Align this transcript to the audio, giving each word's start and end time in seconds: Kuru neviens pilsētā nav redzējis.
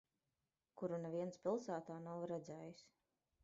Kuru 0.81 0.97
neviens 1.03 1.39
pilsētā 1.45 2.01
nav 2.09 2.27
redzējis. 2.35 2.85